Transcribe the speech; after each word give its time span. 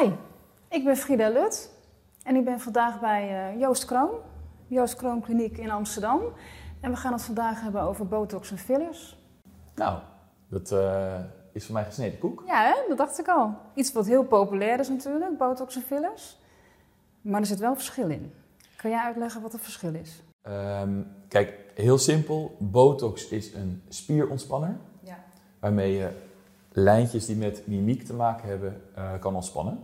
Hi, 0.00 0.10
ik 0.68 0.84
ben 0.84 0.96
Frida 0.96 1.28
Lut 1.28 1.70
en 2.22 2.36
ik 2.36 2.44
ben 2.44 2.60
vandaag 2.60 3.00
bij 3.00 3.52
uh, 3.52 3.60
Joost 3.60 3.84
Kroon, 3.84 4.10
Joost 4.66 4.94
Kroon 4.94 5.20
Kliniek 5.20 5.58
in 5.58 5.70
Amsterdam. 5.70 6.20
En 6.80 6.90
we 6.90 6.96
gaan 6.96 7.12
het 7.12 7.22
vandaag 7.22 7.62
hebben 7.62 7.82
over 7.82 8.08
botox 8.08 8.50
en 8.50 8.58
fillers. 8.58 9.18
Nou, 9.74 9.98
dat 10.48 10.72
uh, 10.72 11.14
is 11.52 11.64
voor 11.64 11.74
mij 11.74 11.84
gesneden 11.84 12.18
koek. 12.18 12.42
Ja, 12.46 12.62
hè? 12.62 12.74
dat 12.88 12.98
dacht 12.98 13.18
ik 13.18 13.28
al. 13.28 13.54
Iets 13.74 13.92
wat 13.92 14.06
heel 14.06 14.24
populair 14.24 14.80
is 14.80 14.88
natuurlijk, 14.88 15.38
botox 15.38 15.76
en 15.76 15.82
fillers. 15.82 16.38
Maar 17.20 17.40
er 17.40 17.46
zit 17.46 17.58
wel 17.58 17.74
verschil 17.74 18.10
in. 18.10 18.32
Kan 18.76 18.90
jij 18.90 19.00
uitleggen 19.00 19.42
wat 19.42 19.52
het 19.52 19.62
verschil 19.62 19.94
is? 19.94 20.22
Um, 20.48 21.06
kijk, 21.28 21.54
heel 21.74 21.98
simpel. 21.98 22.56
Botox 22.58 23.28
is 23.28 23.54
een 23.54 23.82
spierontspanner. 23.88 24.76
Ja. 25.02 25.18
Waarmee 25.58 25.92
je 25.92 26.28
lijntjes 26.72 27.26
die 27.26 27.36
met 27.36 27.66
mimiek 27.66 28.02
te 28.02 28.14
maken 28.14 28.48
hebben, 28.48 28.82
uh, 28.98 29.18
kan 29.20 29.34
ontspannen. 29.34 29.78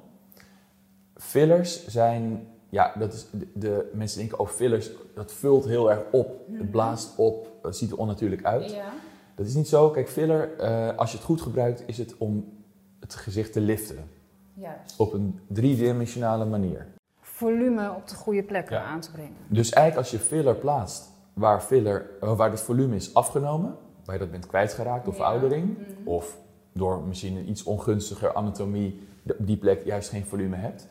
Fillers 1.17 1.87
zijn, 1.87 2.47
ja, 2.69 2.93
dat 2.99 3.13
is, 3.13 3.27
de, 3.31 3.47
de, 3.55 3.91
mensen 3.93 4.19
denken, 4.19 4.39
oh 4.39 4.49
fillers, 4.49 4.91
dat 5.15 5.33
vult 5.33 5.65
heel 5.65 5.91
erg 5.91 6.03
op. 6.13 6.41
Het 6.53 6.71
blaast 6.71 7.17
op, 7.17 7.49
het 7.63 7.77
ziet 7.77 7.91
er 7.91 7.97
onnatuurlijk 7.99 8.45
uit. 8.45 8.71
Ja. 8.73 8.93
Dat 9.35 9.47
is 9.47 9.55
niet 9.55 9.69
zo. 9.69 9.91
Kijk, 9.91 10.09
filler, 10.09 10.51
uh, 10.61 10.97
als 10.97 11.11
je 11.11 11.17
het 11.17 11.27
goed 11.27 11.43
gebruikt, 11.43 11.83
is 11.87 11.99
het 11.99 12.15
om 12.19 12.53
het 13.01 13.15
gezicht 13.15 13.53
te 13.53 13.61
liften. 13.61 14.11
Juist. 14.55 14.95
Op 14.99 15.13
een 15.13 15.41
driedimensionale 15.47 16.45
manier. 16.45 16.87
Volume 17.21 17.91
op 17.97 18.09
de 18.09 18.15
goede 18.15 18.43
plekken 18.43 18.81
aan 18.83 19.01
te 19.01 19.11
brengen. 19.11 19.37
Dus 19.49 19.71
eigenlijk 19.71 20.07
als 20.07 20.21
je 20.21 20.27
filler 20.27 20.55
plaatst 20.55 21.11
waar, 21.33 21.61
filler, 21.61 22.11
uh, 22.23 22.37
waar 22.37 22.51
het 22.51 22.61
volume 22.61 22.95
is 22.95 23.15
afgenomen, 23.15 23.77
waar 24.05 24.15
je 24.15 24.21
dat 24.21 24.31
bent 24.31 24.47
kwijtgeraakt 24.47 25.05
door 25.05 25.15
Ja. 25.15 25.19
veroudering, 25.21 25.79
Mhm. 25.79 26.09
of 26.09 26.39
door 26.73 27.03
misschien 27.03 27.37
een 27.37 27.49
iets 27.51 27.63
ongunstiger 27.65 28.35
anatomie 28.35 29.01
op 29.39 29.47
die 29.47 29.57
plek 29.57 29.85
juist 29.85 30.09
geen 30.09 30.25
volume 30.27 30.57
hebt, 30.57 30.87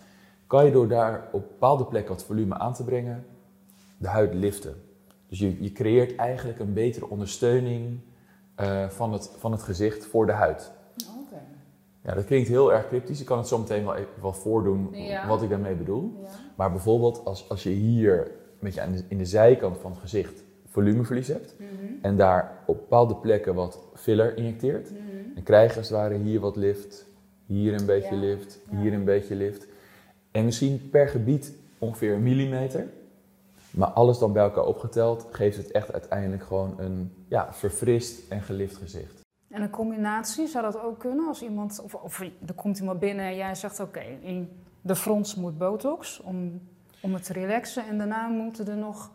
kan 0.48 0.66
je 0.66 0.72
door 0.72 0.88
daar 0.88 1.27
op 1.31 1.41
bepaalde 1.48 1.85
plekken 1.85 2.14
wat 2.16 2.23
volume 2.23 2.58
aan 2.58 2.73
te 2.73 2.83
brengen, 2.83 3.25
de 3.97 4.08
huid 4.08 4.33
liften. 4.33 4.75
Dus 5.30 5.39
je, 5.39 5.64
je 5.64 5.72
creëert 5.72 6.16
eigenlijk 6.16 6.59
een 6.59 6.73
betere 6.73 7.09
ondersteuning 7.09 8.00
uh, 8.61 8.89
van, 8.89 9.14
het, 9.14 9.31
van 9.38 9.52
het 9.52 9.61
gezicht 9.64 10.05
voor 10.05 10.25
de 10.25 10.31
huid. 10.31 10.72
Oké. 11.25 11.42
Ja, 12.02 12.14
dat 12.14 12.25
klinkt 12.25 12.47
heel 12.47 12.73
erg 12.73 12.88
cryptisch. 12.88 13.20
Ik 13.20 13.25
kan 13.25 13.38
het 13.38 13.47
zo 13.47 13.58
meteen 13.58 13.86
wel, 14.22 14.33
voordoen 14.33 14.88
Ja. 14.92 15.28
wat 15.28 15.42
ik 15.42 15.50
daarmee 15.50 15.75
bedoel. 15.75 16.20
Ja. 16.22 16.28
Maar 16.55 16.72
bijvoorbeeld 16.72 17.25
als, 17.25 17.50
als 17.50 17.64
je 17.64 17.70
hier 17.70 18.20
een 18.20 18.59
beetje 18.59 18.81
aan 18.81 18.92
de, 18.92 19.03
in 19.08 19.17
de 19.17 19.25
zijkant 19.25 19.77
van 19.77 19.92
het 19.92 20.00
gezicht 20.00 20.44
volumeverlies 20.67 21.27
hebt 21.27 21.55
Mhm. 21.59 21.70
en 22.02 22.17
daar 22.17 22.58
op 22.66 22.75
bepaalde 22.75 23.16
plekken 23.16 23.55
wat 23.55 23.80
filler 23.94 24.38
injecteert, 24.38 24.92
Mhm. 24.92 25.00
dan 25.33 25.44
krijg 25.44 25.72
je 25.72 25.77
als 25.80 25.89
het 25.89 25.98
ware 25.98 26.16
hier 26.17 26.39
wat 26.39 26.55
lift, 26.55 27.05
hier 27.45 27.73
een 27.80 27.86
beetje 27.86 28.16
Ja. 28.16 28.22
lift, 28.22 28.59
hier 28.70 28.94
een 28.94 29.03
beetje 29.03 29.36
lift. 29.36 29.67
En 30.36 30.45
misschien 30.45 30.89
per 30.89 31.08
gebied 31.08 31.53
ongeveer 31.78 32.14
een 32.14 32.23
millimeter. 32.23 32.88
Maar 33.72 33.88
alles 33.88 34.17
dan 34.17 34.33
bij 34.33 34.44
elkaar 34.44 34.66
opgeteld 34.66 35.27
geeft 35.31 35.58
het 35.58 35.72
echt 35.72 35.94
uiteindelijk 35.94 36.44
gewoon 36.44 36.80
een 36.80 37.11
ja, 37.27 37.53
verfrist 37.53 38.31
en 38.31 38.42
gelift 38.42 38.77
gezicht. 38.77 39.22
En 39.50 39.61
een 39.61 39.69
combinatie, 39.69 40.47
zou 40.47 40.64
dat 40.64 40.81
ook 40.81 41.00
kunnen? 41.00 41.27
Als 41.27 41.42
iemand, 41.42 41.81
of, 41.83 41.94
of 41.95 42.19
er 42.19 42.53
komt 42.55 42.80
iemand 42.80 43.00
binnen 43.00 43.25
en 43.25 43.36
jij 43.36 43.55
zegt, 43.55 43.80
oké, 43.80 44.03
in 44.22 44.50
de 44.81 44.95
frons 44.95 45.36
moet 45.36 45.58
botox 45.58 46.22
om, 46.22 46.61
om 47.02 47.14
het 47.14 47.23
te 47.23 47.33
relaxen. 47.33 47.88
En 47.88 47.97
daarna 47.97 48.27
moeten 48.27 48.67
er 48.67 48.77
nog 48.77 49.11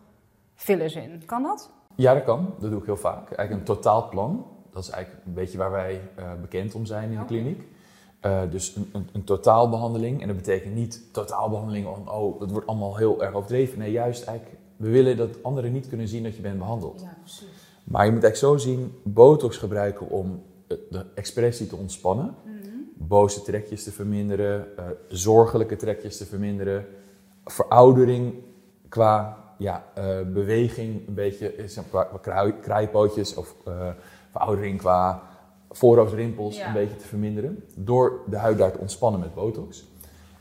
fillers 0.55 0.94
in. 0.94 1.22
Kan 1.27 1.42
dat? 1.42 1.70
Ja, 1.94 2.14
dat 2.14 2.24
kan. 2.24 2.55
Dat 2.58 2.70
doe 2.70 2.80
ik 2.80 2.86
heel 2.86 2.96
vaak. 2.96 3.30
Eigenlijk 3.32 3.68
een 3.68 3.74
totaalplan. 3.74 4.46
Dat 4.70 4.82
is 4.82 4.90
eigenlijk 4.90 5.27
een 5.27 5.34
beetje 5.34 5.58
waar 5.58 5.70
wij 5.70 6.00
uh, 6.18 6.32
bekend 6.40 6.74
om 6.74 6.84
zijn 6.84 7.10
in 7.10 7.16
de 7.16 7.22
Oké. 7.22 7.27
kliniek. 7.27 7.62
Uh, 8.26 8.40
dus 8.50 8.76
een, 8.76 8.90
een, 8.92 9.08
een, 9.12 9.24
totaalbehandeling. 9.24 10.20
En 10.20 10.26
dat 10.26 10.36
betekent 10.36 10.74
niet 10.74 11.02
totaalbehandeling 11.12 11.86
van, 11.86 12.12
oh, 12.12 12.40
dat 12.40 12.50
wordt 12.50 12.66
allemaal 12.66 12.96
heel 12.96 13.22
erg 13.22 13.34
overdreven. 13.34 13.78
Nee, 13.78 13.92
juist 13.92 14.24
eigenlijk, 14.24 14.58
we 14.77 14.88
willen 14.88 15.16
dat 15.16 15.42
anderen 15.42 15.72
niet 15.72 15.88
kunnen 15.88 16.08
zien 16.08 16.22
dat 16.22 16.36
je 16.36 16.42
bent 16.42 16.58
behandeld. 16.58 17.00
Ja, 17.00 17.17
precies. 17.20 17.48
Maar 17.84 18.05
je 18.05 18.12
moet 18.12 18.22
eigenlijk 18.24 18.61
zo 18.61 18.68
zien, 18.68 18.95
botox 19.02 19.56
gebruiken 19.56 20.08
om 20.08 20.42
de 20.67 21.05
expressie 21.14 21.67
te 21.67 21.77
ontspannen. 21.77 22.34
Mhm. 22.45 22.56
Boze 22.95 23.42
trekjes 23.42 23.84
te 23.84 23.92
verminderen, 23.92 24.66
uh, 24.78 24.84
zorgelijke 25.08 25.77
trekjes 25.77 26.16
te 26.16 26.27
verminderen. 26.27 26.86
Veroudering 27.45 28.34
qua 28.89 29.39
ja, 29.58 29.84
uh, 29.98 30.05
beweging, 30.33 31.08
een 31.08 31.14
beetje 31.14 31.55
qua 31.90 32.08
kraai, 32.20 32.55
kraaipootjes 32.61 33.34
of 33.34 33.55
veroudering 34.30 34.78
qua 34.78 35.22
voorhoofdrimpels 35.70 36.57
Ja. 36.57 36.67
een 36.67 36.73
beetje 36.73 36.97
te 36.97 37.07
verminderen. 37.07 37.64
Door 37.77 38.20
de 38.27 38.36
huid 38.36 38.58
daar 38.58 38.73
te 38.73 38.79
ontspannen 38.79 39.20
met 39.20 39.35
botox. 39.35 39.89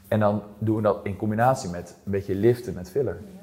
En 0.08 0.20
dan 0.20 0.42
doen 0.58 0.76
we 0.76 0.82
dat 0.82 1.00
in 1.06 1.16
combinatie 1.16 1.70
met 1.70 1.96
een 2.06 2.12
beetje 2.12 2.36
liften 2.36 2.74
met 2.74 2.90
filler. 2.90 3.22
Ja. 3.34 3.38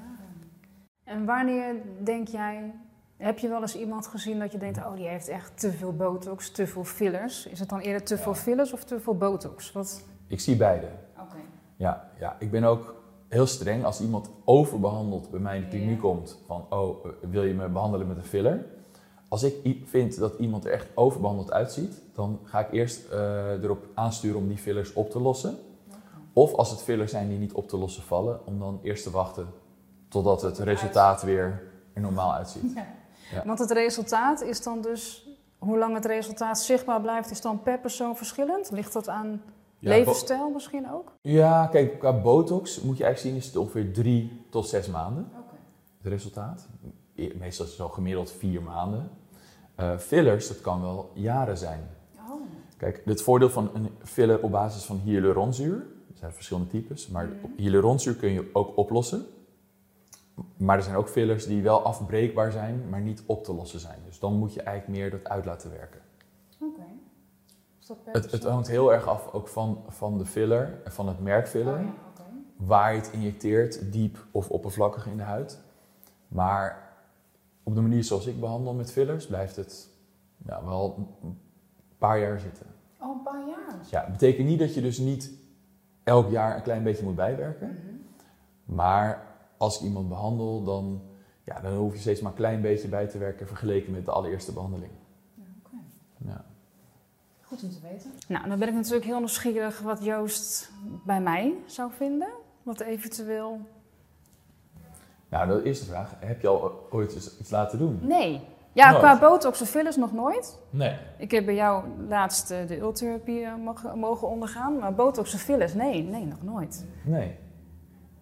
En 1.05 1.25
wanneer 1.25 1.75
denk 2.03 2.29
jij, 2.29 2.75
heb 3.17 3.39
je 3.39 3.49
wel 3.49 3.61
eens 3.61 3.77
iemand 3.77 4.07
gezien 4.07 4.39
dat 4.39 4.53
je 4.53 4.59
denkt, 4.59 4.79
oh 4.79 4.97
die 4.97 5.09
heeft 5.09 5.29
echt 5.29 5.61
te 5.61 5.73
veel 5.73 5.93
botox, 5.97 6.51
te 6.51 6.67
veel 6.67 6.85
fillers? 6.85 7.47
Is 7.47 7.61
het 7.61 7.69
dan 7.69 7.79
eerder 7.81 8.03
te 8.03 8.19
veel 8.19 8.35
fillers 8.35 8.73
of 8.73 8.85
te 8.85 9.01
veel 9.01 9.17
botox? 9.17 9.73
Wat? 9.73 10.05
Ik 10.27 10.41
zie 10.41 10.57
beide. 10.57 10.87
Oké. 11.21 11.37
Ja, 11.77 12.11
ja, 12.19 12.37
ik 12.39 12.51
ben 12.51 12.65
ook 12.65 12.95
heel 13.29 13.47
streng 13.47 13.85
als 13.85 14.01
iemand 14.01 14.31
overbehandeld 14.45 15.31
bij 15.31 15.41
mij 15.41 15.57
in 15.57 15.63
de 15.63 15.69
kliniek 15.69 15.95
Ja. 15.95 16.01
komt 16.01 16.39
van, 16.47 16.67
oh, 16.71 17.05
uh, 17.07 17.13
wil 17.31 17.43
je 17.45 17.55
me 17.55 17.69
behandelen 17.69 18.07
met 18.07 18.17
een 18.17 18.25
filler? 18.25 18.65
Als 19.29 19.43
ik 19.43 19.79
vind 19.85 20.19
dat 20.19 20.39
iemand 20.39 20.65
er 20.65 20.73
echt 20.73 20.87
overbehandeld 20.95 21.53
uitziet, 21.53 22.01
dan 22.15 22.41
ga 22.45 22.61
ik 22.61 22.73
eerst 22.73 23.01
uh, 23.13 23.63
erop 23.63 23.87
aansturen 23.95 24.39
om 24.39 24.49
die 24.49 24.59
fillers 24.59 24.93
op 24.93 25.11
te 25.11 25.21
lossen. 25.21 25.59
Of 26.33 26.55
als 26.55 26.71
het 26.71 26.83
fillers 26.83 27.11
zijn 27.11 27.29
die 27.29 27.39
niet 27.39 27.53
op 27.53 27.69
te 27.69 27.77
lossen 27.77 28.03
vallen, 28.03 28.47
om 28.47 28.59
dan 28.59 28.81
eerst 28.83 29.03
te 29.03 29.11
wachten 29.11 29.49
totdat 30.09 30.43
het 30.43 30.59
resultaat 30.59 31.23
weer 31.23 31.63
er 31.93 32.01
normaal 32.01 32.33
uitziet. 32.33 32.75
Ja. 32.75 32.87
Ja. 33.33 33.43
Want 33.45 33.59
het 33.59 33.71
resultaat 33.71 34.43
is 34.43 34.63
dan 34.63 34.81
dus, 34.81 35.29
hoe 35.59 35.79
lang 35.79 35.95
het 35.95 36.05
resultaat 36.05 36.59
zichtbaar 36.59 37.01
blijft, 37.01 37.31
is 37.31 37.41
dan 37.41 37.63
per 37.63 37.79
persoon 37.79 38.17
verschillend? 38.17 38.71
Ligt 38.71 38.93
dat 38.93 39.09
aan 39.09 39.43
Ja, 39.79 39.89
levensstijl 39.89 40.51
misschien 40.51 40.93
ook? 40.93 41.13
Ja, 41.21 41.67
kijk, 41.67 41.99
qua 41.99 42.21
botox 42.21 42.81
moet 42.81 42.97
je 42.97 43.05
eigenlijk 43.05 43.35
zien, 43.35 43.43
is 43.43 43.47
het 43.47 43.57
ongeveer 43.57 43.93
drie 43.93 44.45
tot 44.51 44.69
zes 44.69 44.87
maanden. 44.89 45.31
Oké. 45.39 45.57
het 45.99 46.07
resultaat. 46.07 46.69
Meestal 47.17 47.65
is 47.65 47.71
het 47.71 47.81
zo 47.81 47.89
gemiddeld 47.89 48.31
vier 48.33 48.63
maanden. 48.63 49.11
Uh, 49.81 49.97
fillers, 49.99 50.49
dat 50.49 50.61
kan 50.61 50.81
wel 50.81 51.11
jaren 51.15 51.57
zijn. 51.59 51.89
Oh. 52.17 52.41
Kijk, 52.77 53.03
het 53.05 53.23
voordeel 53.23 53.51
van 53.51 53.71
een 53.75 53.91
filler 54.03 54.43
op 54.43 54.51
basis 54.51 54.85
van 54.85 54.97
hyaluronzuur, 55.05 55.75
er 56.11 56.19
zijn 56.19 56.33
verschillende 56.33 56.69
types, 56.71 57.09
maar 57.09 57.27
Mhm. 57.27 57.37
hyaluronzuur 57.57 58.15
kun 58.15 58.31
je 58.31 58.51
ook 58.53 58.77
oplossen. 58.77 59.27
Maar 60.57 60.77
er 60.77 60.83
zijn 60.83 60.97
ook 60.97 61.09
fillers 61.09 61.47
die 61.47 61.63
wel 61.63 61.83
afbreekbaar 61.83 62.53
zijn, 62.53 62.89
maar 62.89 63.01
niet 63.01 63.23
op 63.27 63.45
te 63.45 63.53
lossen 63.53 63.81
zijn. 63.81 63.99
Dus 64.07 64.19
dan 64.19 64.33
moet 64.35 64.55
je 64.55 64.63
eigenlijk 64.63 64.99
meer 64.99 65.11
dat 65.11 65.25
uit 65.25 65.45
laten 65.45 65.71
werken. 65.71 66.01
Oké. 66.61 66.83
Het, 68.05 68.31
het 68.31 68.45
hangt 68.45 68.69
heel 68.69 68.93
erg 68.93 69.07
af 69.09 69.33
ook 69.33 69.49
van, 69.49 69.85
van 69.89 70.19
de 70.19 70.27
filler 70.27 70.81
en 70.85 70.93
van 70.93 71.09
het 71.09 71.21
merk 71.21 71.49
filler. 71.49 71.79
Oh 71.79 71.85
ja, 71.85 71.95
waar 72.57 72.93
je 72.93 72.99
het 73.01 73.11
injecteert, 73.13 73.93
diep 73.93 74.27
of 74.31 74.51
oppervlakkig 74.51 75.07
in 75.07 75.17
de 75.17 75.23
huid. 75.23 75.61
Maar 76.29 76.86
op 77.67 77.75
de 77.75 77.81
manier 77.81 78.05
zoals 78.05 78.27
ik 78.27 78.41
behandel 78.41 78.75
met 78.75 78.93
fillers, 78.93 79.27
blijft 79.27 79.57
het 79.57 79.89
ja, 80.47 80.65
wel 80.65 81.09
een 81.23 81.39
paar 81.99 82.21
jaar 82.21 82.41
zitten. 82.41 82.67
Oh, 83.01 83.17
een 83.17 83.23
paar 83.23 83.47
jaar. 83.49 83.77
Ja, 83.91 84.01
het 84.01 84.13
betekent 84.13 84.47
niet 84.47 84.59
dat 84.59 84.75
je 84.75 84.81
dus 84.81 84.99
niet 84.99 85.33
elk 86.03 86.31
jaar 86.31 86.57
een 86.57 86.63
klein 86.63 86.83
beetje 86.83 87.05
moet 87.05 87.15
bijwerken. 87.15 87.69
Mhm. 87.69 88.75
Maar 88.77 89.27
als 89.57 89.79
ik 89.79 89.83
iemand 89.83 90.09
behandel, 90.09 90.65
dan, 90.65 91.03
ja, 91.45 91.61
dan 91.61 91.73
hoef 91.73 91.93
je 91.93 92.01
steeds 92.01 92.21
maar 92.21 92.31
een 92.31 92.37
klein 92.37 92.61
beetje 92.61 92.89
bij 92.89 93.07
te 93.07 93.19
werken 93.19 93.47
vergeleken 93.47 93.93
met 93.93 94.05
de 94.05 94.11
allereerste 94.11 94.53
behandeling. 94.53 94.93
Ja, 95.35 95.45
oké. 95.63 95.77
Ja. 96.17 96.45
Goed 97.41 97.63
om 97.63 97.71
te 97.71 97.81
weten. 97.83 98.11
Nou, 98.29 98.49
dan 98.49 98.59
ben 98.59 98.69
ik 98.69 98.75
natuurlijk 98.75 99.05
heel 99.05 99.19
nieuwsgierig 99.19 99.81
wat 99.81 100.05
Joost 100.05 100.71
bij 101.05 101.21
mij 101.21 101.55
zou 101.67 101.93
vinden. 101.93 102.29
Wat 102.63 102.81
eventueel... 102.81 103.61
Nou, 105.37 105.49
de 105.49 105.69
eerste 105.69 105.85
vraag, 105.85 106.15
heb 106.19 106.41
je 106.41 106.49
al 106.49 106.87
ooit 106.91 107.37
iets 107.41 107.51
laten 107.51 107.79
doen? 107.79 107.99
Nee. 108.03 108.41
Ja, 108.73 108.91
Nooit. 108.91 109.03
qua 109.03 109.19
botox 109.19 109.63
of 109.63 109.69
fillers 109.69 109.97
nog 109.97 110.13
nooit. 110.13 110.59
Nee. 110.71 110.97
Ik 111.19 111.31
heb 111.31 111.45
bij 111.45 111.55
jou 111.55 111.85
laatst 112.09 112.51
eh, 112.51 112.67
de 112.67 112.79
ultherapie 112.79 113.45
eh, 113.45 113.55
mogen, 113.55 113.99
mogen 113.99 114.29
ondergaan. 114.29 114.79
Maar 114.79 114.95
botox 114.95 115.35
of 115.35 115.41
fillers, 115.41 115.75
nee, 115.75 116.03
nee, 116.03 116.25
nog 116.25 116.43
nooit. 116.43 116.87
Nee. 117.05 117.39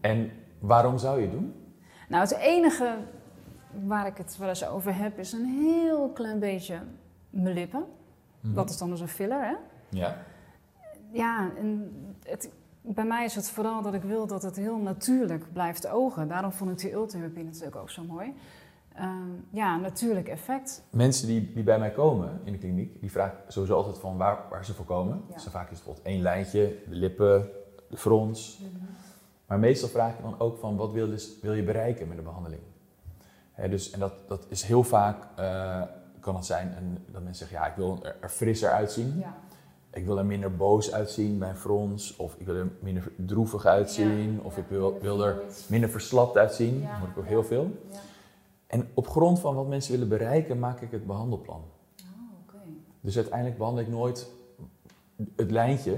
En 0.01 0.31
waarom 0.59 0.99
zou 0.99 1.17
je 1.17 1.23
het 1.23 1.33
doen? 1.33 1.55
Nou, 2.09 2.23
het 2.23 2.37
enige 2.37 2.95
waar 3.85 4.07
ik 4.07 4.17
het 4.17 4.37
wel 4.39 4.49
eens 4.49 4.67
over 4.67 4.97
heb, 4.97 5.19
is 5.19 5.33
een 5.33 5.45
heel 5.45 6.09
klein 6.09 6.39
beetje 6.39 6.79
mijn 7.31 7.55
lippen. 7.55 7.85
Mhm. 8.41 8.55
Dat 8.55 8.71
is 8.71 8.79
dan 8.79 8.91
dus 8.91 9.01
een 9.01 9.09
filler, 9.09 9.45
hè? 9.45 9.55
Ja. 9.89 10.17
Ja, 11.13 11.51
en 11.59 11.93
het, 12.23 12.51
bij 12.87 13.05
mij 13.05 13.25
is 13.25 13.35
het 13.35 13.51
vooral 13.51 13.83
dat 13.83 13.95
ik 13.95 14.03
wil 14.03 14.27
dat 14.27 14.43
het 14.43 14.57
heel 14.57 14.79
natuurlijk 14.79 15.53
blijft 15.53 15.89
ogen. 15.89 16.29
Daarom 16.29 16.53
vond 16.53 16.71
ik 16.71 16.79
die 16.79 16.93
ultherapie 16.93 17.45
natuurlijk 17.45 17.77
ook 17.77 17.91
zo 17.91 18.05
mooi. 18.05 18.35
Ehm, 18.95 19.31
ja, 19.51 19.77
natuurlijk 19.77 20.29
effect. 20.29 20.83
Mensen 20.91 21.27
die, 21.27 21.53
die 21.53 21.63
bij 21.63 21.79
mij 21.79 21.91
komen 21.91 22.41
in 22.45 22.53
de 22.53 22.59
kliniek, 22.59 23.01
die 23.01 23.11
vragen 23.11 23.39
sowieso 23.49 23.77
altijd 23.77 23.99
van 23.99 24.17
waar, 24.17 24.39
waar 24.51 24.65
ze 24.65 24.75
voor 24.75 24.85
komen. 24.85 25.23
Ja. 25.29 25.35
Dus 25.35 25.45
vaak 25.45 25.71
is 25.71 25.77
het 25.77 25.85
bijvoorbeeld 25.85 26.07
één 26.07 26.23
lijntje, 26.23 26.77
de 26.89 26.95
lippen, 26.95 27.49
de 27.89 27.97
frons. 27.97 28.63
Maar 29.47 29.59
meestal 29.59 29.89
vraag 29.89 30.15
ik 30.15 30.23
dan 30.23 30.41
ook 30.41 30.59
van 30.59 30.77
wat 30.77 30.93
wil, 30.93 31.07
dus, 31.09 31.41
wil 31.43 31.53
je 31.53 31.63
bereiken 31.63 32.09
met 32.09 32.17
de 32.17 32.23
behandeling? 32.23 32.63
Hè, 33.53 33.69
dus, 33.69 33.91
en 33.91 33.99
dat, 33.99 34.13
dat 34.29 34.47
is 34.49 34.63
heel 34.63 34.83
vaak, 34.83 35.27
eh, 35.37 35.83
kan 36.21 36.35
het 36.37 36.45
zijn 36.45 36.77
een, 36.77 36.99
dat 37.07 37.23
mensen 37.23 37.47
zeggen, 37.47 37.67
ja, 37.67 37.71
ik 37.71 37.77
wil 37.77 37.99
er, 38.05 38.17
er 38.21 38.29
frisser 38.29 38.71
uitzien. 38.71 39.19
Ja. 39.19 39.35
Ik 39.95 40.05
wil 40.05 40.19
er 40.19 40.27
minder 40.27 40.57
boos 40.57 40.93
uitzien 40.93 41.39
bij 41.39 41.49
een 41.49 41.57
frons. 41.57 42.17
Of 42.17 42.35
ik 42.39 42.47
wil 42.47 42.55
er 42.55 42.71
minder 42.81 43.13
droevig 43.17 43.67
uitzien. 43.67 44.41
of 44.43 44.57
ik 44.57 44.65
wil, 44.69 44.99
wil 45.01 45.25
er 45.25 45.43
minder 45.69 45.91
verslapt 45.91 46.37
uitzien. 46.37 46.81
Ja. 46.81 46.91
Dat 46.91 46.99
hoor 46.99 47.09
ik 47.09 47.19
ook 47.19 47.27
heel 47.27 47.45
veel. 47.45 47.71
Ja. 47.91 47.99
En 48.67 48.89
op 48.95 49.09
grond 49.09 49.41
van 49.41 49.55
wat 49.55 49.67
mensen 49.67 49.93
willen 49.93 50.09
bereiken, 50.09 50.59
maak 50.59 50.81
ik 50.81 50.91
het 50.91 51.07
behandelplan. 51.07 51.63
Oh, 52.01 52.39
oké. 52.43 52.59
Dus 53.01 53.17
uiteindelijk 53.17 53.59
behandel 53.59 53.85
ik 53.85 53.91
nooit 53.91 54.31
het 55.37 55.51
lijntje, 55.51 55.97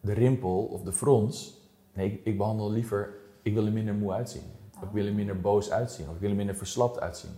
de 0.00 0.12
rimpel 0.12 0.64
of 0.64 0.82
de 0.82 0.92
frons. 0.92 1.60
Nee, 1.92 2.12
ik, 2.12 2.24
ik 2.24 2.38
behandel 2.38 2.70
liever, 2.70 3.14
ik 3.42 3.54
wil 3.54 3.66
er 3.66 3.72
minder 3.72 3.94
moe 3.94 4.12
uitzien. 4.12 4.42
Of 4.76 4.82
ik 4.82 4.92
wil 4.92 5.06
er 5.06 5.14
minder 5.14 5.40
boos 5.40 5.70
uitzien. 5.70 6.08
Of 6.08 6.14
ik 6.14 6.20
wil 6.20 6.30
er 6.30 6.36
minder 6.36 6.56
verslapt 6.56 7.00
uitzien. 7.00 7.30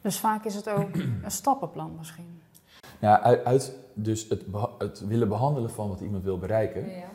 Dus 0.00 0.18
vaak 0.18 0.44
is 0.44 0.54
het 0.54 0.68
ook 0.68 0.94
een 0.94 1.30
stappenplan 1.30 1.94
misschien. 1.98 2.35
Ja, 3.00 3.20
uit, 3.22 3.44
uit 3.44 3.78
dus 3.94 4.28
het, 4.28 4.42
het 4.78 5.06
willen 5.06 5.28
behandelen 5.28 5.70
van 5.70 5.88
wat 5.88 6.00
iemand 6.00 6.24
wil 6.24 6.38
bereiken, 6.38 6.88
Ja, 6.88 7.08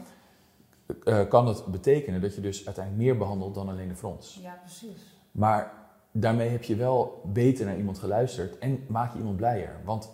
eh, 1.03 1.27
kan 1.27 1.45
dat 1.45 1.65
betekenen 1.65 2.21
dat 2.21 2.35
je 2.35 2.41
dus 2.41 2.65
uiteindelijk 2.65 3.05
meer 3.05 3.17
behandelt 3.17 3.55
dan 3.55 3.69
alleen 3.69 3.87
de 3.87 3.95
frons. 3.95 4.39
ja 4.41 4.59
precies. 4.61 5.15
Maar 5.31 5.73
daarmee 6.11 6.49
heb 6.49 6.63
je 6.63 6.75
wel 6.75 7.21
beter 7.25 7.65
naar 7.65 7.77
iemand 7.77 7.99
geluisterd 7.99 8.57
en 8.57 8.83
maak 8.87 9.11
je 9.11 9.17
iemand 9.17 9.37
blijer. 9.37 9.75
Want 9.85 10.11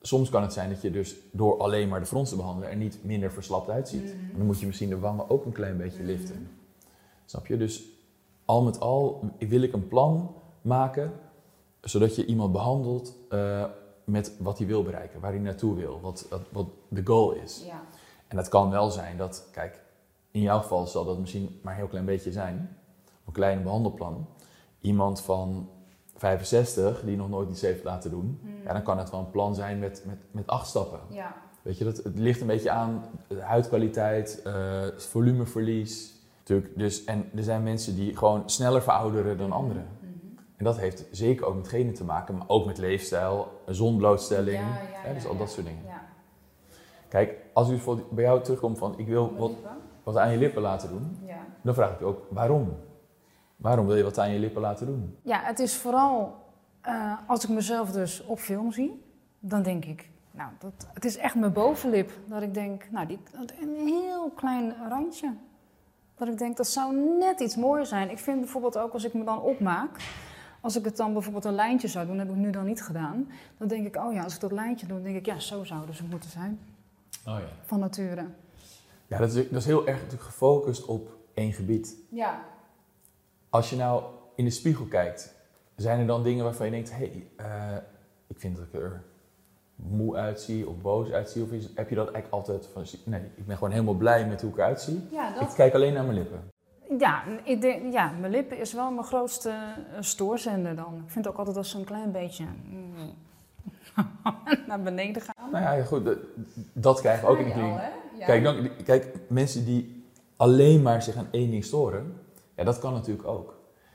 soms 0.00 0.28
kan 0.30 0.42
het 0.42 0.52
zijn 0.52 0.68
dat 0.68 0.82
je 0.82 0.90
dus 0.90 1.16
door 1.32 1.58
alleen 1.58 1.88
maar 1.88 2.00
de 2.00 2.06
frons 2.06 2.28
te 2.28 2.36
behandelen 2.36 2.70
er 2.70 2.76
niet 2.76 2.98
minder 3.02 3.32
verslapt 3.32 3.70
uitziet. 3.70 4.02
Mhm. 4.04 4.30
En 4.30 4.36
dan 4.36 4.46
moet 4.46 4.60
je 4.60 4.66
misschien 4.66 4.88
de 4.88 4.98
wangen 4.98 5.30
ook 5.30 5.44
een 5.44 5.52
klein 5.52 5.76
beetje 5.76 6.02
liften. 6.02 6.48
Snap 7.24 7.46
je? 7.46 7.56
Dus 7.56 7.84
al 8.44 8.62
met 8.62 8.80
al 8.80 9.30
wil 9.38 9.62
ik 9.62 9.72
een 9.72 9.88
plan 9.88 10.34
maken 10.62 11.12
zodat 11.80 12.16
je 12.16 12.24
iemand 12.24 12.52
behandelt 12.52 13.16
eh, 13.28 13.64
met 14.06 14.32
wat 14.38 14.58
hij 14.58 14.66
wil 14.66 14.82
bereiken, 14.82 15.20
waar 15.20 15.30
hij 15.30 15.40
naartoe 15.40 15.74
wil, 15.74 16.00
wat, 16.00 16.26
wat, 16.30 16.42
wat 16.52 16.66
de 16.88 17.00
goal 17.04 17.32
is. 17.32 17.62
Ja. 17.66 17.80
En 18.28 18.36
dat 18.36 18.48
kan 18.48 18.70
wel 18.70 18.90
zijn 18.90 19.16
dat, 19.16 19.48
kijk, 19.52 19.80
in 20.30 20.40
jouw 20.40 20.58
geval 20.58 20.86
zal 20.86 21.04
dat 21.04 21.18
misschien 21.18 21.58
maar 21.62 21.72
een 21.72 21.78
heel 21.78 21.88
klein 21.88 22.04
beetje 22.04 22.32
zijn, 22.32 22.76
een 23.26 23.32
klein 23.32 23.62
behandelplan. 23.62 24.26
Iemand 24.80 25.20
van 25.20 25.68
65 26.14 27.02
die 27.04 27.16
nog 27.16 27.28
nooit 27.28 27.50
iets 27.50 27.60
heeft 27.60 27.84
laten 27.84 28.10
doen, 28.10 28.40
ja, 28.64 28.72
dan 28.72 28.82
kan 28.82 28.98
het 28.98 29.10
wel 29.10 29.20
een 29.20 29.30
plan 29.30 29.54
zijn 29.54 29.78
met, 29.78 30.02
met, 30.06 30.18
met 30.30 30.46
acht 30.46 30.68
stappen. 30.68 31.00
Ja. 31.08 31.34
Weet 31.62 31.78
je, 31.78 31.84
dat, 31.84 31.96
het 31.96 32.18
ligt 32.18 32.40
een 32.40 32.46
beetje 32.46 32.70
aan 32.70 33.04
de 33.28 33.40
huidkwaliteit, 33.40 34.42
eh, 34.42 34.82
volumeverlies. 34.96 36.14
Natuurlijk, 36.38 36.78
dus, 36.78 37.04
en 37.04 37.30
er 37.34 37.42
zijn 37.42 37.62
mensen 37.62 37.94
die 37.94 38.16
gewoon 38.16 38.50
sneller 38.50 38.82
verouderen 38.82 39.38
dan 39.38 39.52
anderen. 39.52 39.86
En 40.56 40.64
dat 40.64 40.78
heeft 40.78 41.04
zeker 41.10 41.46
ook 41.46 41.54
met 41.56 41.68
genen 41.68 41.94
te 41.94 42.04
maken, 42.04 42.36
maar 42.36 42.48
ook 42.48 42.66
met 42.66 42.78
leefstijl, 42.78 43.62
zonblootstelling, 43.66 44.56
Ja, 44.58 44.80
ja, 44.92 45.00
hè, 45.08 45.14
dus 45.14 45.26
al 45.26 45.36
dat 45.36 45.50
soort 45.50 45.66
dingen. 45.66 45.84
Ja. 45.86 46.02
Kijk, 47.08 47.34
als 47.52 47.68
u 47.68 47.70
bijvoorbeeld 47.70 48.10
bij 48.10 48.24
jou 48.24 48.42
terugkomt 48.42 48.78
van 48.78 48.98
ik 48.98 49.06
wil 49.06 49.34
wat, 49.36 49.52
wat 50.02 50.16
aan 50.16 50.30
je 50.32 50.38
lippen 50.38 50.62
laten 50.62 50.88
doen, 50.88 51.18
Ja. 51.26 51.38
dan 51.62 51.74
vraag 51.74 51.92
ik 51.92 51.98
je 51.98 52.04
ook 52.04 52.26
waarom? 52.30 52.76
Waarom 53.56 53.86
wil 53.86 53.96
je 53.96 54.02
wat 54.02 54.18
aan 54.18 54.32
je 54.32 54.38
lippen 54.38 54.60
laten 54.62 54.86
doen? 54.86 55.16
ja, 55.22 55.40
het 55.42 55.58
is 55.58 55.76
vooral 55.76 56.34
eh, 56.80 57.12
als 57.26 57.44
ik 57.44 57.50
mezelf 57.50 57.90
dus 57.92 58.24
op 58.24 58.38
film 58.38 58.72
zie, 58.72 59.02
dan 59.40 59.62
denk 59.62 59.84
ik, 59.84 60.10
nou, 60.30 60.50
dat, 60.58 60.86
het 60.94 61.04
is 61.04 61.16
echt 61.16 61.34
mijn 61.34 61.52
bovenlip. 61.52 62.10
Dat 62.26 62.42
ik 62.42 62.54
denk, 62.54 62.90
nou, 62.90 63.06
die, 63.06 63.18
een 63.60 63.86
heel 63.86 64.30
klein 64.30 64.74
randje. 64.88 65.32
Dat 66.16 66.28
ik 66.28 66.38
denk, 66.38 66.56
dat 66.56 66.66
zou 66.66 66.94
net 67.18 67.40
iets 67.40 67.56
mooier 67.56 67.86
zijn. 67.86 68.10
Ik 68.10 68.18
vind 68.18 68.40
bijvoorbeeld 68.40 68.78
ook 68.78 68.92
als 68.92 69.04
ik 69.04 69.14
me 69.14 69.24
dan 69.24 69.40
opmaak, 69.42 70.00
als 70.66 70.76
ik 70.76 70.84
het 70.84 70.96
dan 70.96 71.12
bijvoorbeeld 71.12 71.44
een 71.44 71.54
lijntje 71.54 71.88
zou 71.88 72.06
doen, 72.06 72.16
dat 72.16 72.26
heb 72.26 72.36
ik 72.36 72.42
nu 72.42 72.50
dan 72.50 72.64
niet 72.64 72.82
gedaan. 72.82 73.30
Dan 73.58 73.68
denk 73.68 73.86
ik, 73.86 73.96
oh 73.96 74.12
ja, 74.12 74.22
als 74.22 74.34
ik 74.34 74.40
dat 74.40 74.52
lijntje 74.52 74.86
doe, 74.86 74.96
dan 74.96 75.04
denk 75.04 75.16
ik, 75.16 75.26
ja, 75.26 75.38
zo 75.38 75.64
zou 75.64 75.80
het 75.80 75.88
dus 75.88 76.02
moeten 76.02 76.30
zijn. 76.30 76.60
Oh 77.26 77.38
ja. 77.38 77.48
Van 77.64 77.80
nature. 77.80 78.26
Ja, 79.06 79.18
dat 79.18 79.32
is, 79.32 79.48
dat 79.48 79.60
is 79.60 79.64
heel 79.64 79.86
erg 79.86 79.96
natuurlijk 79.96 80.22
gefocust 80.22 80.84
op 80.84 81.16
één 81.34 81.52
gebied. 81.52 81.96
Ja. 82.08 82.44
Als 83.50 83.70
je 83.70 83.76
nou 83.76 84.02
in 84.34 84.44
de 84.44 84.50
spiegel 84.50 84.84
kijkt, 84.84 85.34
zijn 85.76 86.00
er 86.00 86.06
dan 86.06 86.22
dingen 86.22 86.44
waarvan 86.44 86.66
je 86.66 86.72
denkt, 86.72 86.90
hé, 86.90 86.96
hey, 86.96 87.26
eh, 87.36 87.76
ik 88.26 88.40
vind 88.40 88.56
dat 88.56 88.64
ik 88.64 88.74
er 88.74 89.02
moe 89.76 90.16
uitzie 90.16 90.68
of 90.68 90.80
boos 90.80 91.10
uitzie? 91.10 91.42
Of 91.42 91.50
is, 91.50 91.68
heb 91.74 91.88
je 91.88 91.94
dat 91.94 92.12
eigenlijk 92.12 92.34
altijd 92.34 92.68
van, 92.72 92.84
nee, 93.04 93.22
ik 93.34 93.46
ben 93.46 93.56
gewoon 93.56 93.72
helemaal 93.72 93.94
blij 93.94 94.26
met 94.26 94.40
hoe 94.40 94.50
ik 94.50 94.56
eruit 94.56 94.80
zie. 94.80 95.08
Ja, 95.10 95.40
Ik 95.40 95.48
kijk 95.54 95.74
alleen 95.74 95.92
naar 95.92 96.04
mijn 96.04 96.16
lippen. 96.16 96.54
Ja, 96.98 97.22
ik 97.42 97.60
denk, 97.60 97.92
ja, 97.92 98.12
mijn 98.20 98.32
lippen 98.32 98.58
is 98.58 98.72
wel 98.72 98.90
mijn 98.90 99.06
grootste 99.06 99.48
eh, 99.50 99.96
stoorzender 100.00 100.76
dan. 100.76 100.94
Ik 101.06 101.10
vind 101.12 101.28
ook 101.28 101.36
altijd 101.36 101.56
dat 101.56 101.66
ze 101.66 101.78
een 101.78 101.84
klein 101.84 102.12
beetje 102.12 102.44
mm, 102.44 103.14
naar 104.68 104.80
beneden 104.82 105.22
gaan. 105.22 105.50
Nou 105.50 105.76
ja, 105.78 105.84
goed, 105.84 106.04
dat, 106.04 106.18
dat 106.72 107.00
krijgen 107.00 107.24
we 107.26 107.30
ook 107.32 107.38
in 107.38 107.44
de 107.44 107.52
kliniek. 107.52 107.78
Ja. 108.18 108.26
Kijk, 108.26 108.44
dan, 108.44 108.68
kijk, 108.84 109.18
mensen 109.28 109.64
die 109.64 110.04
alleen 110.36 110.82
maar 110.82 111.02
zich 111.02 111.16
aan 111.16 111.28
één 111.30 111.50
ding 111.50 111.64
storen, 111.64 112.20
ja, 112.56 112.64
dat 112.64 112.78
kan 112.78 112.92
natuurlijk 112.92 113.28
ook. 113.28 113.54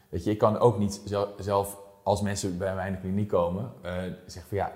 Weet 0.09 0.23
je, 0.23 0.31
ik 0.31 0.37
kan 0.37 0.57
ook 0.59 0.77
niet 0.77 1.01
zel- 1.05 1.33
zelf, 1.39 1.77
als 2.03 2.21
mensen 2.21 2.57
bij 2.57 2.75
mij 2.75 2.87
in 2.87 2.93
de 2.93 2.99
kliniek 2.99 3.27
komen, 3.27 3.71
eh, 3.81 3.91
zeggen 4.25 4.47
van 4.47 4.57
ja, 4.57 4.71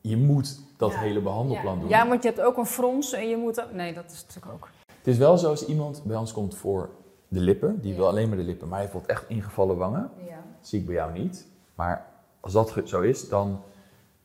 je 0.00 0.16
moet 0.16 0.60
dat 0.76 0.92
Ja. 0.92 0.98
hele 0.98 1.20
behandelplan 1.20 1.74
ja. 1.74 1.80
doen. 1.80 1.88
Ja, 1.88 2.08
want 2.08 2.22
je 2.22 2.28
hebt 2.28 2.40
ook 2.40 2.56
een 2.56 2.66
frons 2.66 3.12
en 3.12 3.28
je 3.28 3.36
moet 3.36 3.60
ook... 3.60 3.72
Nee, 3.72 3.92
dat 3.94 4.04
is 4.10 4.24
natuurlijk 4.26 4.52
ook... 4.54 4.68
Het 4.98 5.06
is 5.06 5.18
wel 5.18 5.38
zo 5.38 5.48
als 5.48 5.66
iemand 5.66 6.02
bij 6.04 6.16
ons 6.16 6.32
komt 6.32 6.54
voor 6.56 6.90
de 7.32 7.40
lippen, 7.40 7.80
die 7.80 7.90
Ja. 7.90 7.96
wil 7.96 8.08
alleen 8.08 8.28
maar 8.28 8.36
de 8.38 8.42
lippen, 8.44 8.68
maar 8.68 8.78
hij 8.78 8.88
bijvoorbeeld 8.88 9.18
echt 9.18 9.28
ingevallen 9.30 9.76
wangen, 9.76 10.10
Ja. 10.26 10.34
dat 10.58 10.68
zie 10.68 10.80
ik 10.80 10.86
bij 10.86 10.94
jou 10.94 11.12
niet. 11.12 11.46
Maar 11.74 12.06
als 12.40 12.52
dat 12.52 12.80
zo 12.84 13.00
is, 13.00 13.28
dan 13.28 13.60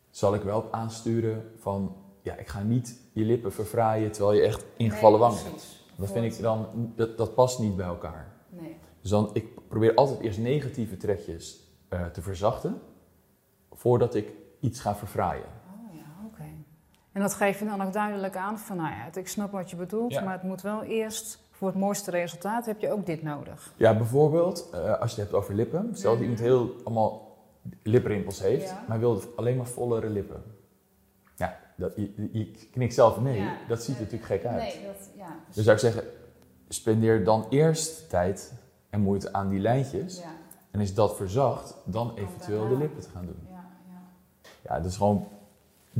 zal 0.09 0.33
ik 0.33 0.41
wel 0.41 0.67
aansturen 0.71 1.51
van, 1.57 1.95
ja, 2.21 2.35
ik 2.35 2.47
ga 2.47 2.61
niet 2.63 3.01
je 3.11 3.23
lippen 3.23 3.51
verfraaien 3.53 4.11
terwijl 4.11 4.35
je 4.37 4.41
echt 4.45 4.65
ingevallen 4.77 5.19
wangen 5.19 5.43
hebt. 5.43 5.85
Dat 5.97 6.11
vind 6.11 6.33
ik 6.33 6.41
dan, 6.41 6.67
dat, 6.95 7.17
dat 7.17 7.33
past 7.35 7.59
niet 7.59 7.75
bij 7.75 7.85
elkaar. 7.85 8.33
Nee. 8.49 8.77
Dus 9.01 9.09
dan, 9.09 9.29
ik 9.33 9.67
probeer 9.67 9.93
altijd 9.95 10.19
eerst 10.19 10.39
negatieve 10.39 10.97
trekjes 10.97 11.59
eh, 11.89 12.05
te 12.05 12.21
verzachten, 12.21 12.81
voordat 13.71 14.15
ik 14.15 14.31
iets 14.59 14.79
ga 14.79 14.95
verfraaien. 14.95 15.43
Oh 15.89 15.95
ja, 15.95 16.05
oké. 16.25 16.43
En 17.11 17.21
dat 17.21 17.33
geef 17.33 17.59
je 17.59 17.65
dan 17.65 17.81
ook 17.81 17.93
duidelijk 17.93 18.35
aan 18.35 18.59
van, 18.59 18.77
nou 18.77 18.89
ja, 18.89 19.19
ik 19.19 19.27
snap 19.27 19.51
wat 19.51 19.69
je 19.69 19.75
bedoelt, 19.75 20.11
Ja. 20.13 20.23
maar 20.23 20.33
het 20.33 20.43
moet 20.43 20.61
wel 20.61 20.83
eerst, 20.83 21.39
voor 21.57 21.67
het 21.67 21.77
mooiste 21.77 22.11
resultaat 22.11 22.65
heb 22.65 22.79
je 22.79 22.91
ook 22.91 23.05
dit 23.05 23.23
nodig. 23.23 23.73
Ja, 23.77 23.95
bijvoorbeeld, 23.97 24.69
eh, 24.73 24.99
als 25.01 25.15
je 25.15 25.21
het 25.21 25.29
hebt 25.29 25.43
over 25.43 25.55
lippen. 25.55 25.89
Stel 25.93 26.11
dat 26.11 26.21
iemand 26.21 26.39
heel 26.39 26.71
allemaal 26.83 27.37
liprimpels 27.83 28.39
heeft, 28.41 28.69
Ja. 28.69 28.83
maar 28.87 28.99
wil 28.99 29.21
alleen 29.35 29.57
maar 29.57 29.65
vollere 29.67 30.09
lippen. 30.09 30.43
Ja, 31.35 31.59
dat, 31.75 31.93
je, 31.95 32.51
knikt 32.71 32.93
zelf 32.93 33.19
nee, 33.19 33.39
Ja. 33.39 33.57
dat 33.67 33.83
ziet 33.83 33.95
er 33.95 34.01
natuurlijk 34.01 34.29
gek 34.31 34.45
uit. 34.45 34.57
Nee, 34.61 34.85
dat, 34.85 35.09
ja. 35.15 35.35
Dus 35.53 35.63
zou 35.63 35.75
ik 35.75 35.81
zeggen, 35.81 36.03
spendeer 36.69 37.23
dan 37.23 37.45
eerst 37.49 38.09
tijd 38.09 38.53
en 38.89 39.01
moeite 39.01 39.33
aan 39.33 39.49
die 39.49 39.59
lijntjes. 39.59 40.19
ja, 40.19 40.31
En 40.71 40.79
is 40.79 40.93
dat 40.93 41.15
verzacht, 41.15 41.75
dan 41.85 42.15
eventueel 42.17 42.67
de 42.67 42.77
lippen 42.77 43.01
te 43.01 43.09
gaan 43.09 43.25
doen. 43.25 43.39
ja, 43.49 43.65
ja. 43.89 44.75
Ja, 44.75 44.79
dus 44.79 44.97
gewoon 44.97 45.27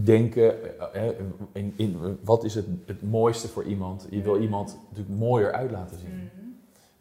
denken, 0.04 0.80
eh, 0.94 1.08
eh, 1.08 1.16
in, 1.52 1.74
in, 1.76 2.20
wat 2.24 2.44
is 2.44 2.56
het, 2.56 2.66
het 2.86 3.02
mooiste 3.02 3.48
voor 3.48 3.64
iemand? 3.64 4.08
Je 4.10 4.22
wil 4.22 4.42
iemand 4.42 4.78
natuurlijk 4.90 5.20
mooier 5.20 5.52
uit 5.52 5.72
laten 5.72 5.98
zien. 5.98 6.16
Mhm. 6.16 6.26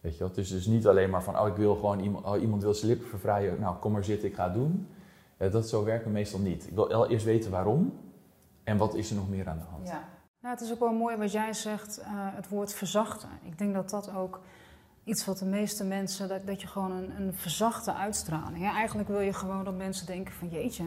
Weet 0.00 0.12
je 0.12 0.19
wel? 0.19 0.29
Het 0.29 0.38
is 0.38 0.49
dus 0.49 0.67
niet 0.67 0.87
alleen 0.87 1.11
maar 1.11 1.23
van, 1.23 1.38
oh 1.38 1.49
ik 1.49 1.57
wil 1.57 1.75
gewoon 1.75 2.00
iemand, 2.00 2.25
oh, 2.25 2.41
iemand 2.41 2.62
wil 2.62 2.75
zijn 2.75 2.91
lippen 2.91 3.09
verfraaien, 3.09 3.61
nou 3.61 3.76
kom 3.76 3.93
maar 3.93 4.05
zitten, 4.05 4.29
ik 4.29 4.35
ga 4.35 4.45
het 4.45 4.55
doen. 4.55 4.87
Eh, 5.37 5.53
dat 5.53 5.69
zo 5.69 5.85
werken 5.85 6.12
meestal 6.12 6.41
niet. 6.41 6.67
Ik 6.67 6.75
wil 6.75 7.07
eerst 7.07 7.25
weten 7.25 7.50
waarom 7.50 7.93
en 8.65 8.76
wat 8.76 8.95
is 8.95 9.11
er 9.11 9.17
nog 9.17 9.29
meer 9.29 9.49
aan 9.49 9.59
de 9.59 9.65
hand. 9.65 9.88
Ja. 9.88 10.09
Nou, 10.41 10.55
het 10.55 10.65
is 10.65 10.73
ook 10.73 10.79
wel 10.79 10.93
mooi 10.93 11.17
wat 11.17 11.33
jij 11.33 11.53
zegt, 11.53 11.99
eh, 11.99 12.09
het 12.11 12.49
woord 12.49 12.75
verzachten. 12.75 13.29
Ik 13.43 13.59
denk 13.59 13.75
dat 13.75 13.91
dat 13.91 14.15
ook 14.15 14.41
iets 15.05 15.25
wat 15.25 15.38
de 15.38 15.45
meeste 15.45 15.85
mensen, 15.85 16.29
dat, 16.29 16.47
dat 16.47 16.61
je 16.61 16.67
gewoon 16.67 16.91
een, 16.91 17.21
een 17.21 17.35
verzachte 17.35 17.95
uitstraling. 17.95 18.65
Ja, 18.65 18.73
eigenlijk 18.73 19.09
wil 19.09 19.21
je 19.21 19.33
gewoon 19.33 19.65
dat 19.65 19.76
mensen 19.76 20.07
denken 20.07 20.35
van 20.35 20.49
jeetje, 20.49 20.85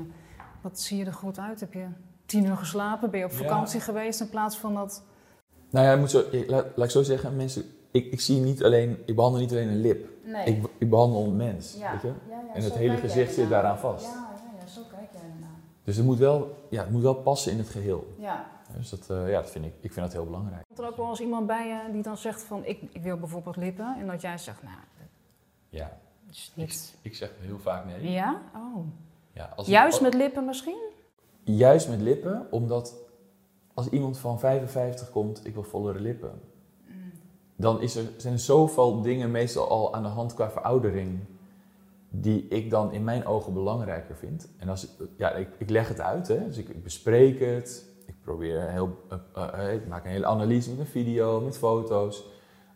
wat 0.61 0.79
zie 0.79 0.97
je 0.97 1.05
er 1.05 1.13
goed 1.13 1.39
uit? 1.39 1.59
Heb 1.59 1.73
je 1.73 1.85
tien 2.25 2.45
uur 2.45 2.57
geslapen? 2.57 3.09
Ben 3.11 3.19
je 3.19 3.25
op 3.25 3.31
Ja. 3.31 3.37
vakantie 3.37 3.79
geweest? 3.79 4.19
In 4.21 4.29
plaats 4.29 4.57
van 4.57 4.73
dat... 4.73 5.03
Nou 5.69 5.85
ja, 5.85 5.93
ik 5.93 5.99
moet 5.99 6.09
zo, 6.11 6.23
ik- 6.31 6.49
laat, 6.49 6.65
laat 6.75 6.85
ik 6.85 6.91
zo 6.91 7.03
zeggen, 7.03 7.35
mensen, 7.35 7.63
ik, 7.91 8.05
ik 8.11 8.21
zie 8.21 8.39
niet 8.39 8.63
alleen, 8.63 8.97
ik 9.05 9.15
behandel 9.15 9.41
niet 9.41 9.51
alleen 9.51 9.67
een 9.67 9.81
lip. 9.81 10.07
Nee. 10.23 10.45
Ik, 10.45 10.65
ik 10.77 10.89
behandel 10.89 11.23
een 11.23 11.35
mens, 11.35 11.75
ja. 11.77 11.91
weet 11.91 12.01
je? 12.01 12.13
Ja, 12.29 12.53
En 12.53 12.63
het 12.63 12.73
hele 12.73 12.97
gezicht 12.97 13.33
zit 13.33 13.49
daaraan 13.49 13.77
vast. 13.77 14.05
Ja, 14.05 14.11
ja, 14.35 14.59
ja, 14.59 14.67
zo 14.67 14.81
kijk 14.91 15.09
jij 15.11 15.21
ernaar. 15.21 15.49
Dus 15.83 15.95
het 15.95 16.05
moet 16.05 16.17
wel, 16.17 16.55
ja, 16.69 16.81
het 16.81 16.91
moet 16.91 17.01
wel 17.01 17.15
passen 17.15 17.51
in 17.51 17.57
het 17.57 17.69
geheel. 17.69 18.13
Ja. 18.17 18.45
Dus 18.77 18.89
dat, 18.89 19.09
eh, 19.09 19.29
ja, 19.29 19.41
dat 19.41 19.51
vind 19.51 19.65
ik, 19.65 19.73
ik 19.81 19.93
vind 19.93 20.05
dat 20.05 20.13
heel 20.13 20.25
belangrijk. 20.25 20.63
Komt 20.67 20.79
er 20.79 20.87
ook 20.87 20.97
wel 20.97 21.09
eens 21.09 21.19
iemand 21.19 21.47
bij 21.47 21.67
je 21.67 21.91
die 21.91 22.01
dan 22.01 22.17
zegt 22.17 22.41
van 22.43 22.65
ik, 22.65 22.81
ik 22.91 23.01
wil 23.01 23.17
bijvoorbeeld 23.17 23.55
lippen. 23.55 23.95
En 23.99 24.07
dat 24.07 24.21
jij 24.21 24.37
zegt, 24.37 24.63
nou, 24.63 24.75
Ja, 25.69 25.97
is 26.29 26.51
niet... 26.55 26.95
ik 27.01 27.15
zeg 27.15 27.31
heel 27.39 27.59
vaak 27.59 27.85
nee. 27.85 28.11
Ja? 28.11 28.41
Oh. 28.55 28.85
Ja, 29.39 29.53
als 29.55 29.67
Juist 29.67 29.95
ik- 29.97 30.03
met 30.03 30.13
lippen 30.13 30.45
misschien? 30.45 30.77
Juist 31.43 31.89
met 31.89 32.01
lippen, 32.01 32.47
omdat 32.51 32.95
als 33.73 33.89
iemand 33.89 34.17
van 34.17 34.39
55 34.39 35.11
komt, 35.11 35.45
ik 35.45 35.53
wil 35.53 35.63
vollere 35.63 35.99
lippen. 35.99 36.41
dan 37.55 37.81
is 37.81 37.95
er, 37.95 38.03
zijn 38.17 38.33
er 38.33 38.39
zoveel 38.39 39.01
dingen 39.01 39.31
meestal 39.31 39.67
al 39.69 39.93
aan 39.93 40.03
de 40.03 40.09
hand 40.09 40.33
qua 40.33 40.51
veroudering 40.51 41.19
die 42.09 42.47
ik 42.47 42.69
dan 42.69 42.91
in 42.93 43.03
mijn 43.03 43.25
ogen 43.25 43.53
belangrijker 43.53 44.15
vind. 44.15 44.47
En 44.57 44.69
als 44.69 44.83
ik, 44.83 44.89
ja, 45.15 45.31
ik, 45.31 45.47
ik 45.57 45.69
leg 45.69 45.87
het 45.87 45.99
uit, 46.01 46.27
hè? 46.27 46.45
dus 46.47 46.57
ik, 46.57 46.69
ik 46.69 46.83
bespreek 46.83 47.39
het, 47.39 47.85
ik 48.05 48.15
probeer 48.21 48.69
heel, 48.69 48.97
uh, 49.37 49.47
uh, 49.55 49.73
ik 49.73 49.87
maak 49.87 50.05
een 50.05 50.11
hele 50.11 50.25
analyse 50.25 50.69
met 50.69 50.79
een 50.79 50.85
video, 50.85 51.41
met 51.41 51.57
foto's. 51.57 52.23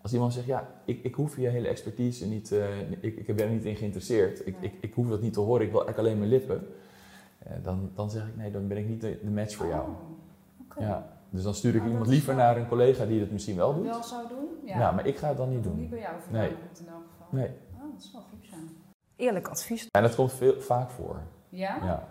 Als 0.04 0.14
iemand 0.14 0.34
zegt, 0.34 0.46
ja, 0.46 0.68
ik, 0.86 1.04
ik 1.04 1.16
hoef 1.16 1.38
je 1.38 1.48
hele 1.48 1.68
expertise 1.68 2.28
niet, 2.28 2.52
uh, 2.52 2.92
ik, 2.92 3.16
ik 3.28 3.36
ben 3.36 3.46
er 3.46 3.52
niet 3.52 3.66
in 3.66 3.76
geïnteresseerd, 3.76 4.48
ik, 4.48 4.56
ik, 4.60 4.74
ik 4.82 4.94
hoef 4.94 5.10
dat 5.10 5.22
niet 5.22 5.34
te 5.34 5.40
horen, 5.40 5.66
ik 5.66 5.72
wil 5.72 5.86
eigenlijk 5.86 6.08
alleen 6.08 6.18
mijn 6.20 6.40
lippen. 6.40 6.68
dan, 7.64 7.92
dan 7.96 8.10
zeg 8.10 8.28
ik, 8.28 8.36
nee, 8.36 8.52
dan 8.52 8.68
ben 8.68 8.78
ik 8.78 8.88
niet 8.88 9.02
de, 9.02 9.20
de 9.24 9.30
match 9.30 9.56
voor 9.56 9.68
jou. 9.68 9.88
Oh, 9.90 9.96
okay. 10.62 10.84
Ja, 10.88 11.08
dus 11.30 11.44
dan 11.44 11.54
stuur 11.54 11.72
ik 11.74 11.78
Nou, 11.80 11.90
iemand 11.90 12.08
liever 12.10 12.36
wel- 12.36 12.46
naar 12.46 12.58
een 12.58 12.68
collega 12.68 13.06
die 13.06 13.20
dat 13.20 13.30
misschien 13.30 13.56
wel 13.56 13.74
doet. 13.76 13.86
Wel 13.86 14.04
zou 14.04 14.28
doen? 14.28 14.48
Ja. 14.78 14.92
maar 14.92 15.06
ik 15.08 15.18
ga 15.18 15.28
het 15.28 15.38
dan 15.38 15.50
niet 15.50 15.64
doen. 15.64 15.76
Niet 15.80 15.90
bij 15.90 16.00
jou 16.00 16.14
Nee. 16.32 16.50
vandaan 16.50 16.60
komt 16.68 16.80
in 16.80 16.88
elk 16.88 17.04
geval. 17.12 17.28
Nee. 17.30 17.48
Oh, 17.76 17.92
dat 17.94 18.02
is 18.04 18.12
wel 18.12 18.22
goed 18.22 18.46
zijn. 18.50 18.70
Eerlijk 19.16 19.48
advies. 19.48 19.88
En 19.92 20.02
dat 20.02 20.16
komt 20.16 20.34
veel, 20.34 20.62
vaak 20.62 20.90
voor. 20.90 21.22
Ja? 21.50 21.76
Ja. 21.84 22.08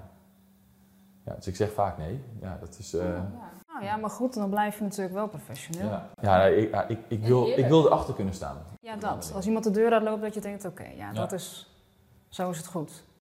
ja. 1.25 1.34
Dus 1.34 1.46
ik 1.46 1.56
zeg 1.56 1.72
vaak 1.72 1.99
nee. 1.99 2.20
Ja, 2.40 2.56
dat 2.61 2.78
is... 2.78 2.94
eh, 2.94 3.00
Oh, 3.00 3.06
ja. 3.08 3.50
Nou 3.82 3.94
ja, 3.94 4.00
maar 4.00 4.10
goed, 4.10 4.34
dan 4.34 4.50
blijf 4.50 4.78
je 4.78 4.82
natuurlijk 4.82 5.14
wel 5.14 5.28
professioneel. 5.28 5.88
ja. 5.88 6.08
Ja, 6.20 6.44
ik, 6.44 6.74
ik, 6.88 6.98
ik, 7.08 7.24
wil, 7.24 7.46
ik 7.46 7.66
wil 7.66 7.86
erachter 7.86 8.14
kunnen 8.14 8.34
staan. 8.34 8.56
Ja, 8.80 8.96
dat. 8.96 9.32
Als 9.34 9.46
iemand 9.46 9.64
de 9.64 9.70
deur 9.70 9.92
uitloopt, 9.92 10.22
dat 10.22 10.34
je 10.34 10.40
denkt, 10.40 10.64
oké, 10.64 10.82
ja, 10.82 11.06
Ja. 11.06 11.12
dat 11.12 11.32
is... 11.32 11.66
Zo 12.28 12.50
is 12.50 12.56
het 12.56 12.66
goed. 12.66 13.04